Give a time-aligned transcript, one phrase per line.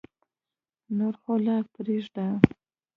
[0.97, 2.27] نور خو لا پرېږده.